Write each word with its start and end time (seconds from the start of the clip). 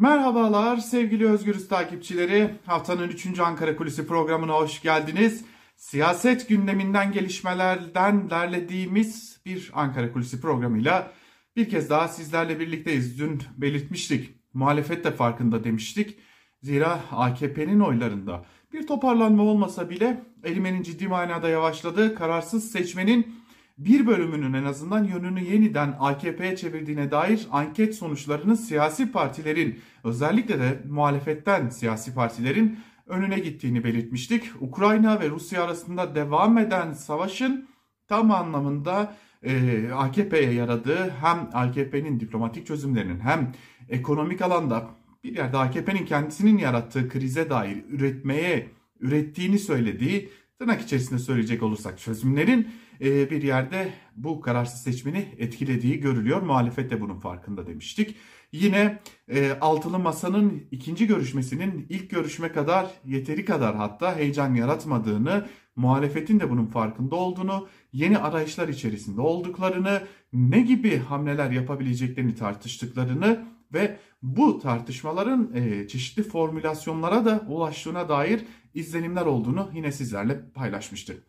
Merhabalar 0.00 0.76
sevgili 0.76 1.28
Özgürüz 1.28 1.68
takipçileri. 1.68 2.50
Haftanın 2.66 3.08
3. 3.08 3.40
Ankara 3.40 3.76
Kulisi 3.76 4.06
programına 4.06 4.52
hoş 4.52 4.82
geldiniz. 4.82 5.44
Siyaset 5.76 6.48
gündeminden 6.48 7.12
gelişmelerden 7.12 8.30
derlediğimiz 8.30 9.40
bir 9.46 9.70
Ankara 9.74 10.12
Kulisi 10.12 10.40
programıyla 10.40 11.12
bir 11.56 11.68
kez 11.68 11.90
daha 11.90 12.08
sizlerle 12.08 12.60
birlikteyiz. 12.60 13.18
Dün 13.18 13.42
belirtmiştik. 13.56 14.34
Muhalefet 14.54 15.04
de 15.04 15.10
farkında 15.10 15.64
demiştik. 15.64 16.18
Zira 16.62 17.00
AKP'nin 17.12 17.80
oylarında 17.80 18.44
bir 18.72 18.86
toparlanma 18.86 19.42
olmasa 19.42 19.90
bile 19.90 20.22
elimenin 20.44 20.82
ciddi 20.82 21.08
manada 21.08 21.48
yavaşladığı 21.48 22.14
kararsız 22.14 22.70
seçmenin 22.70 23.39
bir 23.80 24.06
bölümünün 24.06 24.52
en 24.52 24.64
azından 24.64 25.04
yönünü 25.04 25.40
yeniden 25.40 25.96
AKP'ye 26.00 26.56
çevirdiğine 26.56 27.10
dair 27.10 27.48
anket 27.52 27.94
sonuçlarının 27.94 28.54
siyasi 28.54 29.12
partilerin 29.12 29.80
özellikle 30.04 30.58
de 30.58 30.80
muhalefetten 30.88 31.68
siyasi 31.68 32.14
partilerin 32.14 32.78
önüne 33.06 33.38
gittiğini 33.38 33.84
belirtmiştik. 33.84 34.44
Ukrayna 34.60 35.20
ve 35.20 35.30
Rusya 35.30 35.64
arasında 35.64 36.14
devam 36.14 36.58
eden 36.58 36.92
savaşın 36.92 37.68
tam 38.08 38.30
anlamında 38.30 39.16
e, 39.42 39.88
AKP'ye 39.92 40.52
yaradığı 40.52 41.10
hem 41.10 41.48
AKP'nin 41.52 42.20
diplomatik 42.20 42.66
çözümlerinin 42.66 43.20
hem 43.20 43.52
ekonomik 43.88 44.42
alanda 44.42 44.90
bir 45.24 45.36
yerde 45.36 45.56
AKP'nin 45.56 46.04
kendisinin 46.04 46.58
yarattığı 46.58 47.08
krize 47.08 47.50
dair 47.50 47.84
üretmeye 47.88 48.68
ürettiğini 49.00 49.58
söylediği 49.58 50.30
tırnak 50.60 50.82
içerisinde 50.82 51.18
söyleyecek 51.18 51.62
olursak 51.62 51.98
çözümlerin 51.98 52.68
e, 53.00 53.30
bir 53.30 53.42
yerde 53.42 53.92
bu 54.16 54.40
kararsız 54.40 54.82
seçmeni 54.82 55.34
etkilediği 55.38 56.00
görülüyor. 56.00 56.42
Muhalefet 56.42 56.90
de 56.90 57.00
bunun 57.00 57.18
farkında 57.20 57.66
demiştik. 57.66 58.16
Yine 58.52 58.98
e, 59.28 59.52
altılı 59.60 59.98
masanın 59.98 60.62
ikinci 60.70 61.06
görüşmesinin 61.06 61.86
ilk 61.88 62.10
görüşme 62.10 62.52
kadar 62.52 62.86
yeteri 63.04 63.44
kadar 63.44 63.76
hatta 63.76 64.16
heyecan 64.16 64.54
yaratmadığını, 64.54 65.46
muhalefetin 65.76 66.40
de 66.40 66.50
bunun 66.50 66.66
farkında 66.66 67.16
olduğunu, 67.16 67.68
yeni 67.92 68.18
arayışlar 68.18 68.68
içerisinde 68.68 69.20
olduklarını, 69.20 70.02
ne 70.32 70.60
gibi 70.60 70.98
hamleler 70.98 71.50
yapabileceklerini 71.50 72.34
tartıştıklarını 72.34 73.44
ve 73.72 73.98
bu 74.22 74.58
tartışmaların 74.58 75.50
e, 75.54 75.88
çeşitli 75.88 76.22
formülasyonlara 76.22 77.24
da 77.24 77.44
ulaştığına 77.48 78.08
dair 78.08 78.44
izlenimler 78.74 79.26
olduğunu 79.26 79.70
yine 79.74 79.92
sizlerle 79.92 80.40
paylaşmıştık. 80.54 81.22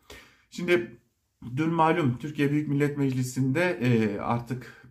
Şimdi 0.50 0.96
dün 1.56 1.70
malum 1.70 2.18
Türkiye 2.18 2.50
Büyük 2.50 2.68
Millet 2.68 2.98
Meclisi'nde 2.98 3.78
e, 3.82 4.18
artık 4.18 4.86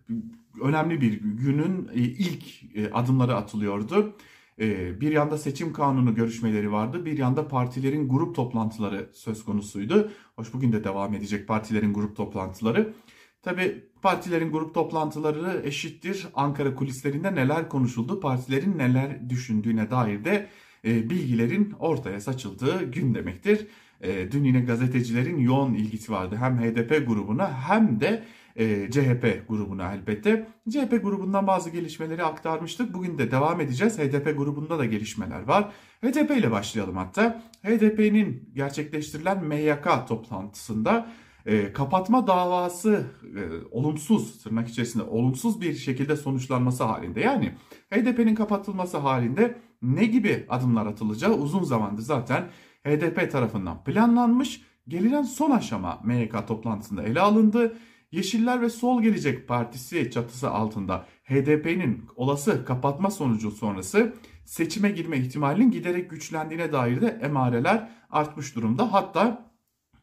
önemli 0.62 1.00
bir 1.00 1.20
günün 1.22 1.88
e, 1.94 2.00
ilk 2.00 2.76
e, 2.76 2.90
adımları 2.92 3.36
atılıyordu. 3.36 4.16
E, 4.60 5.00
bir 5.00 5.12
yanda 5.12 5.38
seçim 5.38 5.72
kanunu 5.72 6.14
görüşmeleri 6.14 6.72
vardı, 6.72 7.04
bir 7.04 7.18
yanda 7.18 7.48
partilerin 7.48 8.08
grup 8.08 8.36
toplantıları 8.36 9.10
söz 9.12 9.44
konusuydu. 9.44 10.10
Hoş 10.36 10.54
bugün 10.54 10.72
de 10.72 10.84
devam 10.84 11.14
edecek 11.14 11.48
partilerin 11.48 11.94
grup 11.94 12.16
toplantıları. 12.16 12.94
Tabi 13.42 13.84
partilerin 14.02 14.52
grup 14.52 14.74
toplantıları 14.74 15.62
eşittir. 15.64 16.26
Ankara 16.34 16.74
kulislerinde 16.74 17.34
neler 17.34 17.68
konuşuldu, 17.68 18.20
partilerin 18.20 18.78
neler 18.78 19.30
düşündüğüne 19.30 19.90
dair 19.90 20.24
de 20.24 20.48
e, 20.84 21.10
bilgilerin 21.10 21.74
ortaya 21.78 22.20
saçıldığı 22.20 22.90
gün 22.90 23.14
demektir. 23.14 23.66
E, 24.00 24.32
dün 24.32 24.44
yine 24.44 24.60
gazetecilerin 24.60 25.38
yoğun 25.38 25.74
ilgisi 25.74 26.12
vardı 26.12 26.36
hem 26.40 26.58
HDP 26.58 27.06
grubuna 27.06 27.68
hem 27.68 28.00
de 28.00 28.22
e, 28.56 28.90
CHP 28.90 29.48
grubuna 29.48 29.94
elbette. 29.94 30.48
CHP 30.70 31.02
grubundan 31.02 31.46
bazı 31.46 31.70
gelişmeleri 31.70 32.24
aktarmıştık. 32.24 32.94
Bugün 32.94 33.18
de 33.18 33.30
devam 33.30 33.60
edeceğiz. 33.60 33.98
HDP 33.98 34.36
grubunda 34.38 34.78
da 34.78 34.84
gelişmeler 34.84 35.42
var. 35.42 35.72
HDP 36.04 36.30
ile 36.30 36.50
başlayalım 36.50 36.96
hatta. 36.96 37.42
HDP'nin 37.62 38.50
gerçekleştirilen 38.54 39.44
MYK 39.44 40.08
toplantısında 40.08 41.08
e, 41.46 41.72
kapatma 41.72 42.26
davası 42.26 43.06
e, 43.36 43.40
olumsuz 43.70 44.42
tırnak 44.42 44.68
içerisinde 44.68 45.02
olumsuz 45.02 45.60
bir 45.60 45.74
şekilde 45.74 46.16
sonuçlanması 46.16 46.84
halinde 46.84 47.20
yani 47.20 47.54
HDP'nin 47.90 48.34
kapatılması 48.34 48.98
halinde 48.98 49.58
ne 49.82 50.04
gibi 50.04 50.46
adımlar 50.48 50.86
atılacağı 50.86 51.32
uzun 51.32 51.62
zamandır 51.62 52.02
zaten 52.02 52.48
HDP 52.84 53.32
tarafından 53.32 53.84
planlanmış. 53.84 54.62
Gelinen 54.88 55.22
son 55.22 55.50
aşama 55.50 56.00
MYK 56.04 56.48
toplantısında 56.48 57.02
ele 57.02 57.20
alındı. 57.20 57.76
Yeşiller 58.12 58.62
ve 58.62 58.70
Sol 58.70 59.02
Gelecek 59.02 59.48
Partisi 59.48 60.10
çatısı 60.10 60.50
altında 60.50 61.06
HDP'nin 61.24 62.04
olası 62.16 62.64
kapatma 62.64 63.10
sonucu 63.10 63.50
sonrası 63.50 64.14
seçime 64.44 64.90
girme 64.90 65.18
ihtimalinin 65.18 65.70
giderek 65.70 66.10
güçlendiğine 66.10 66.72
dair 66.72 67.00
de 67.00 67.18
emareler 67.22 67.90
artmış 68.10 68.56
durumda. 68.56 68.92
Hatta 68.92 69.51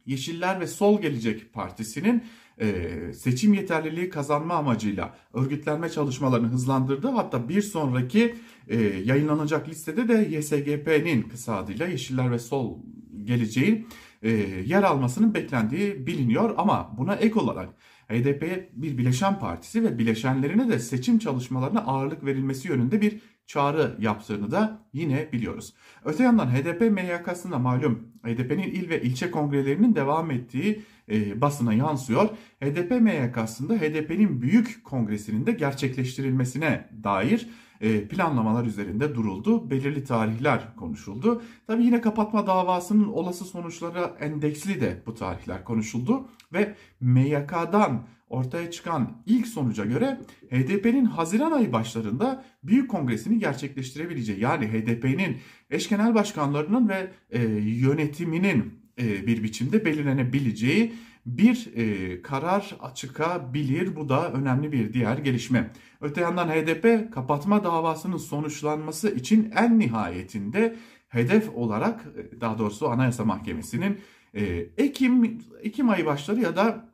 Yeşiller 0.10 0.60
ve 0.60 0.68
Sol 0.68 1.02
Gelecek 1.02 1.54
Partisi'nin 1.54 2.24
e, 2.62 2.98
seçim 3.14 3.54
yeterliliği 3.54 4.10
kazanma 4.10 4.54
amacıyla 4.54 5.16
örgütlenme 5.34 5.90
çalışmalarını 5.90 6.48
hızlandırdı. 6.48 7.08
Hatta 7.08 7.50
bir 7.50 7.62
sonraki 7.62 8.36
e, 8.68 8.82
yayınlanacak 8.82 9.70
listede 9.70 10.08
de 10.08 10.38
YSGP'nin 10.38 11.22
kısa 11.22 11.56
adıyla 11.56 11.88
Yeşiller 11.88 12.32
ve 12.32 12.40
Sol 12.40 12.78
Geleceğin 13.24 13.88
e, 14.24 14.30
yer 14.66 14.84
almasının 14.84 15.34
beklendiği 15.34 16.08
biliniyor. 16.08 16.54
Ama 16.58 16.96
buna 16.98 17.16
ek 17.16 17.40
olarak 17.40 17.70
HDP 18.08 18.70
bir 18.74 18.98
bileşen 18.98 19.40
partisi 19.40 19.84
ve 19.84 20.00
bileşenlerine 20.00 20.70
de 20.70 20.80
seçim 20.80 21.20
çalışmalarına 21.20 21.80
ağırlık 21.80 22.26
verilmesi 22.26 22.68
yönünde 22.68 23.02
bir 23.02 23.20
çağrı 23.50 23.96
yaptığını 24.00 24.52
da 24.52 24.80
yine 24.94 25.32
biliyoruz. 25.34 25.74
Öte 26.06 26.24
yandan 26.24 26.48
HDP 26.48 26.82
MYK'sında 26.82 27.60
malum 27.60 28.08
HDP'nin 28.24 28.64
il 28.64 28.90
ve 28.90 29.02
ilçe 29.02 29.32
kongrelerinin 29.32 29.96
devam 29.96 30.32
ettiği 30.32 30.82
e, 31.12 31.42
basına 31.42 31.74
yansıyor. 31.74 32.30
HDP 32.64 32.92
MYK'sında 32.92 33.74
HDP'nin 33.74 34.42
büyük 34.42 34.84
kongresinin 34.84 35.46
de 35.46 35.52
gerçekleştirilmesine 35.52 36.90
dair 37.04 37.50
e, 37.82 38.08
planlamalar 38.08 38.66
üzerinde 38.66 39.16
duruldu. 39.16 39.70
Belirli 39.70 40.04
tarihler 40.04 40.76
konuşuldu. 40.76 41.42
Tabi 41.68 41.84
yine 41.84 42.02
kapatma 42.02 42.48
davasının 42.48 43.08
olası 43.08 43.46
sonuçları 43.46 44.12
endeksli 44.20 44.82
de 44.82 45.04
bu 45.06 45.16
tarihler 45.16 45.64
konuşuldu. 45.64 46.28
Ve 46.54 46.76
MYK'dan 47.02 48.08
ortaya 48.30 48.72
çıkan 48.72 49.24
ilk 49.26 49.48
sonuca 49.48 49.86
göre 49.86 50.20
HDP'nin 50.52 51.06
Haziran 51.06 51.52
ayı 51.52 51.74
başlarında 51.74 52.44
büyük 52.64 52.92
kongresini 52.92 53.40
gerçekleştirebileceği 53.40 54.40
yani 54.40 54.68
HDP'nin 54.68 55.38
eş 55.70 55.90
genel 55.90 56.16
başkanlarının 56.16 56.90
ve 56.90 57.12
e, 57.30 57.42
yönetiminin 57.62 58.74
e, 59.02 59.28
bir 59.28 59.44
biçimde 59.44 59.86
belirlenebileceği 59.86 60.94
bir 61.26 61.70
e, 61.76 62.22
karar 62.22 62.78
çıkabilir. 62.96 63.96
Bu 63.96 64.10
da 64.10 64.32
önemli 64.32 64.72
bir 64.72 64.94
diğer 64.94 65.18
gelişme. 65.18 65.72
Öte 66.02 66.22
yandan 66.22 66.48
HDP 66.48 67.14
kapatma 67.14 67.64
davasının 67.64 68.18
sonuçlanması 68.18 69.16
için 69.16 69.52
en 69.56 69.80
nihayetinde 69.80 70.76
hedef 71.10 71.50
olarak 71.56 72.06
e, 72.18 72.42
daha 72.42 72.58
doğrusu 72.58 72.90
Anayasa 72.90 73.26
Mahkemesi'nin 73.26 74.00
e, 74.34 74.46
Ekim 74.78 75.40
Ekim 75.62 75.90
ayı 75.90 76.06
başları 76.06 76.42
ya 76.42 76.56
da 76.56 76.89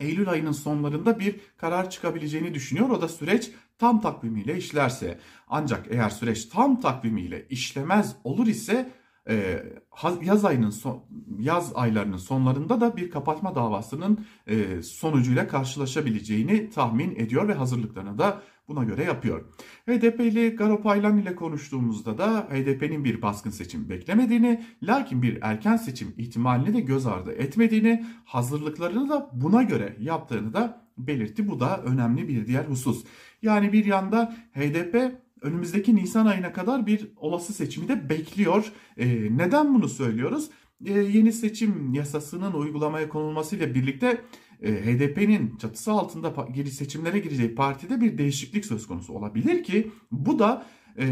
Eylül 0.00 0.28
ayının 0.28 0.52
sonlarında 0.52 1.18
bir 1.18 1.40
karar 1.56 1.90
çıkabileceğini 1.90 2.54
düşünüyor. 2.54 2.90
O 2.90 3.02
da 3.02 3.08
süreç 3.08 3.50
tam 3.78 4.00
takvimiyle 4.00 4.56
işlerse. 4.56 5.20
Ancak 5.48 5.86
eğer 5.90 6.10
süreç 6.10 6.44
tam 6.44 6.80
takvimiyle 6.80 7.46
işlemez 7.50 8.16
olur 8.24 8.46
ise 8.46 8.90
e, 9.28 9.62
yaz 10.22 10.44
ayının 10.44 10.70
son, 10.70 11.04
yaz 11.38 11.72
aylarının 11.74 12.16
sonlarında 12.16 12.80
da 12.80 12.96
bir 12.96 13.10
kapatma 13.10 13.54
davasının 13.54 14.26
e, 14.46 14.82
sonucuyla 14.82 15.48
karşılaşabileceğini 15.48 16.70
tahmin 16.70 17.16
ediyor 17.16 17.48
ve 17.48 17.54
hazırlıklarını 17.54 18.18
da 18.18 18.42
buna 18.68 18.84
göre 18.84 19.04
yapıyor. 19.04 19.44
HDP'li 19.86 20.56
Garo 20.56 20.82
Paylan 20.82 21.18
ile 21.18 21.34
konuştuğumuzda 21.34 22.18
da 22.18 22.48
HDP'nin 22.50 23.04
bir 23.04 23.22
baskın 23.22 23.50
seçim 23.50 23.88
beklemediğini, 23.88 24.64
lakin 24.82 25.22
bir 25.22 25.38
erken 25.42 25.76
seçim 25.76 26.14
ihtimalini 26.16 26.74
de 26.74 26.80
göz 26.80 27.06
ardı 27.06 27.32
etmediğini, 27.32 28.06
hazırlıklarını 28.24 29.08
da 29.08 29.30
buna 29.32 29.62
göre 29.62 29.96
yaptığını 30.00 30.52
da 30.52 30.86
belirtti. 30.98 31.48
Bu 31.48 31.60
da 31.60 31.82
önemli 31.82 32.28
bir 32.28 32.46
diğer 32.46 32.64
husus. 32.64 33.04
Yani 33.42 33.72
bir 33.72 33.84
yanda 33.84 34.36
HDP 34.54 35.25
önümüzdeki 35.46 35.96
Nisan 35.96 36.26
ayına 36.26 36.52
kadar 36.52 36.86
bir 36.86 37.08
olası 37.16 37.52
seçimi 37.52 37.88
de 37.88 38.08
bekliyor. 38.08 38.72
E, 38.96 39.06
neden 39.36 39.74
bunu 39.74 39.88
söylüyoruz? 39.88 40.50
E, 40.84 40.92
yeni 40.92 41.32
seçim 41.32 41.94
yasasının 41.94 42.52
uygulamaya 42.52 43.08
konulmasıyla 43.08 43.74
birlikte 43.74 44.20
e, 44.62 44.72
HDP'nin 44.72 45.56
çatısı 45.56 45.92
altında 45.92 46.46
geri 46.54 46.70
seçimlere 46.70 47.18
gireceği 47.18 47.54
partide 47.54 48.00
bir 48.00 48.18
değişiklik 48.18 48.66
söz 48.66 48.86
konusu 48.86 49.12
olabilir 49.12 49.64
ki 49.64 49.90
bu 50.12 50.38
da 50.38 50.66
e, 50.98 51.06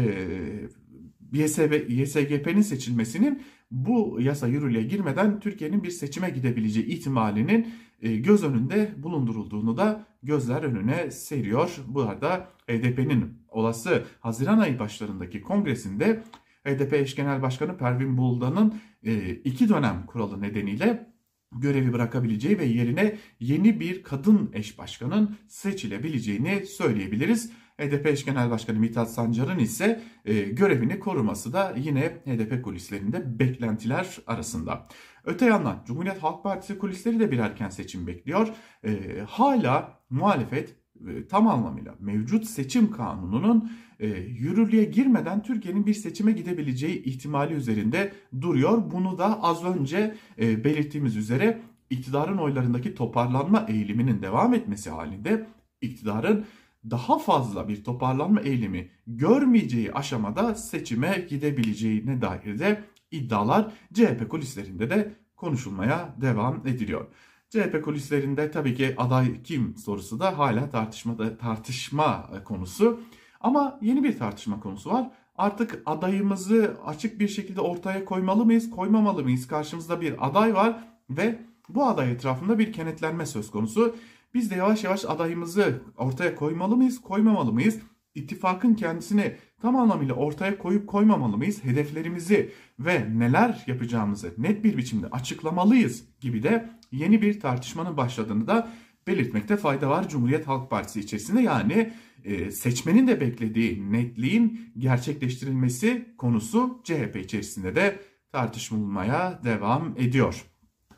YSGP'nin 1.87 2.61
seçilmesinin 2.61 3.43
bu 3.71 4.17
yasa 4.21 4.47
yürürlüğe 4.47 4.83
girmeden 4.83 5.39
Türkiye'nin 5.39 5.83
bir 5.83 5.89
seçime 5.89 6.29
gidebileceği 6.29 6.85
ihtimalinin 6.85 7.73
e, 8.01 8.15
göz 8.15 8.43
önünde 8.43 8.93
bulundurulduğunu 8.97 9.77
da 9.77 10.05
gözler 10.23 10.63
önüne 10.63 11.11
seriyor. 11.11 11.77
Bu 11.87 12.01
arada 12.01 12.49
HDP'nin 12.67 13.33
olası 13.49 14.03
Haziran 14.19 14.59
ayı 14.59 14.79
başlarındaki 14.79 15.41
kongresinde 15.41 16.23
HDP 16.65 16.93
eş 16.93 17.15
genel 17.15 17.41
başkanı 17.41 17.77
Pervin 17.77 18.17
Buldan'ın 18.17 18.73
e, 19.03 19.29
iki 19.29 19.69
dönem 19.69 20.05
kuralı 20.05 20.41
nedeniyle 20.41 21.15
görevi 21.51 21.93
bırakabileceği 21.93 22.59
ve 22.59 22.65
yerine 22.65 23.17
yeni 23.39 23.79
bir 23.79 24.03
kadın 24.03 24.51
eş 24.53 24.77
başkanın 24.77 25.35
seçilebileceğini 25.47 26.65
söyleyebiliriz. 26.65 27.51
HDP 27.81 28.07
eş 28.07 28.25
genel 28.25 28.49
başkanı 28.49 28.79
Mithat 28.79 29.11
Sancar'ın 29.11 29.59
ise 29.59 30.01
e, 30.25 30.33
görevini 30.33 30.99
koruması 30.99 31.53
da 31.53 31.75
yine 31.77 32.01
HDP 32.01 32.63
kulislerinde 32.63 33.39
beklentiler 33.39 34.17
arasında. 34.27 34.87
Öte 35.23 35.45
yandan 35.45 35.83
Cumhuriyet 35.87 36.23
Halk 36.23 36.43
Partisi 36.43 36.77
kulisleri 36.77 37.19
de 37.19 37.31
bir 37.31 37.39
erken 37.39 37.69
seçim 37.69 38.07
bekliyor. 38.07 38.47
E, 38.83 39.19
hala 39.27 39.99
muhalefet 40.09 40.75
e, 41.07 41.27
tam 41.27 41.47
anlamıyla 41.47 41.95
mevcut 41.99 42.45
seçim 42.45 42.91
kanununun 42.91 43.71
e, 43.99 44.07
yürürlüğe 44.17 44.83
girmeden 44.83 45.43
Türkiye'nin 45.43 45.85
bir 45.85 45.93
seçime 45.93 46.31
gidebileceği 46.31 47.03
ihtimali 47.03 47.53
üzerinde 47.53 48.13
duruyor. 48.41 48.91
Bunu 48.91 49.17
da 49.17 49.43
az 49.43 49.63
önce 49.65 50.15
e, 50.39 50.63
belirttiğimiz 50.63 51.15
üzere 51.15 51.61
iktidarın 51.89 52.37
oylarındaki 52.37 52.95
toparlanma 52.95 53.65
eğiliminin 53.69 54.21
devam 54.21 54.53
etmesi 54.53 54.89
halinde 54.89 55.47
iktidarın 55.81 56.45
daha 56.91 57.19
fazla 57.19 57.67
bir 57.67 57.83
toparlanma 57.83 58.41
eğilimi 58.41 58.89
görmeyeceği 59.07 59.93
aşamada 59.93 60.55
seçime 60.55 61.25
gidebileceğine 61.29 62.21
dair 62.21 62.59
de 62.59 62.83
iddialar 63.11 63.71
CHP 63.93 64.29
kulislerinde 64.29 64.89
de 64.89 65.15
konuşulmaya 65.35 66.15
devam 66.21 66.67
ediliyor. 66.67 67.07
CHP 67.49 67.83
kulislerinde 67.83 68.51
tabii 68.51 68.75
ki 68.75 68.93
aday 68.97 69.43
kim 69.43 69.77
sorusu 69.77 70.19
da 70.19 70.37
hala 70.37 70.69
tartışmada 70.69 71.37
tartışma 71.37 72.29
konusu. 72.45 72.99
Ama 73.41 73.79
yeni 73.81 74.03
bir 74.03 74.17
tartışma 74.17 74.59
konusu 74.59 74.89
var. 74.89 75.11
Artık 75.37 75.81
adayımızı 75.85 76.77
açık 76.85 77.19
bir 77.19 77.27
şekilde 77.27 77.61
ortaya 77.61 78.05
koymalı 78.05 78.45
mıyız, 78.45 78.69
koymamalı 78.69 79.23
mıyız? 79.23 79.47
Karşımızda 79.47 80.01
bir 80.01 80.27
aday 80.27 80.55
var 80.55 80.87
ve 81.09 81.39
bu 81.69 81.85
aday 81.85 82.11
etrafında 82.11 82.59
bir 82.59 82.73
kenetlenme 82.73 83.25
söz 83.25 83.51
konusu. 83.51 83.95
Biz 84.35 84.51
de 84.51 84.55
yavaş 84.55 84.83
yavaş 84.83 85.05
adayımızı 85.05 85.81
ortaya 85.97 86.35
koymalı 86.35 86.77
mıyız, 86.77 87.01
koymamalı 87.01 87.53
mıyız? 87.53 87.79
İttifakın 88.15 88.73
kendisini 88.73 89.35
tam 89.61 89.75
anlamıyla 89.75 90.15
ortaya 90.15 90.57
koyup 90.57 90.87
koymamalı 90.87 91.37
mıyız? 91.37 91.63
Hedeflerimizi 91.63 92.51
ve 92.79 93.19
neler 93.19 93.63
yapacağımızı 93.67 94.33
net 94.37 94.63
bir 94.63 94.77
biçimde 94.77 95.07
açıklamalıyız 95.07 96.03
gibi 96.19 96.43
de 96.43 96.69
yeni 96.91 97.21
bir 97.21 97.39
tartışmanın 97.39 97.97
başladığını 97.97 98.47
da 98.47 98.71
belirtmekte 99.07 99.57
fayda 99.57 99.89
var 99.89 100.09
Cumhuriyet 100.09 100.47
Halk 100.47 100.69
Partisi 100.69 100.99
içerisinde. 100.99 101.41
Yani 101.41 101.93
e, 102.23 102.51
seçmenin 102.51 103.07
de 103.07 103.21
beklediği 103.21 103.91
netliğin 103.91 104.73
gerçekleştirilmesi 104.77 106.15
konusu 106.17 106.81
CHP 106.83 107.15
içerisinde 107.15 107.75
de 107.75 107.99
tartışılmaya 108.31 109.39
devam 109.43 109.95
ediyor. 109.97 110.45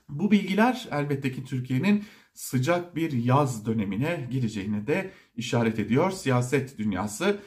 Bu 0.09 0.31
bilgiler 0.31 0.87
elbette 0.91 1.31
ki 1.31 1.43
Türkiye'nin 1.43 2.03
sıcak 2.37 2.95
bir 2.95 3.11
yaz 3.11 3.65
dönemine 3.65 4.27
gireceğine 4.31 4.87
de 4.87 5.11
işaret 5.35 5.79
ediyor. 5.79 6.11
Siyaset 6.11 6.77
dünyası 6.77 7.39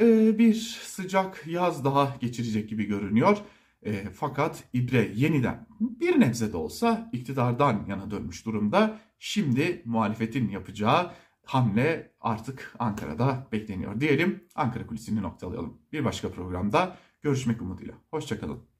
e, 0.00 0.38
bir 0.38 0.54
sıcak 0.82 1.44
yaz 1.46 1.84
daha 1.84 2.16
geçirecek 2.20 2.68
gibi 2.68 2.84
görünüyor. 2.84 3.38
E, 3.82 4.04
fakat 4.14 4.64
ibre 4.72 5.12
yeniden 5.14 5.66
bir 5.80 6.20
nebze 6.20 6.52
de 6.52 6.56
olsa 6.56 7.10
iktidardan 7.12 7.86
yana 7.88 8.10
dönmüş 8.10 8.46
durumda. 8.46 9.00
Şimdi 9.18 9.82
muhalefetin 9.84 10.48
yapacağı 10.48 11.10
hamle 11.44 12.12
artık 12.20 12.74
Ankara'da 12.78 13.48
bekleniyor 13.52 14.00
diyelim. 14.00 14.44
Ankara 14.54 14.86
kulisini 14.86 15.22
noktalayalım. 15.22 15.78
Bir 15.92 16.04
başka 16.04 16.32
programda 16.32 16.96
görüşmek 17.22 17.62
umuduyla. 17.62 17.94
Hoşçakalın. 18.10 18.68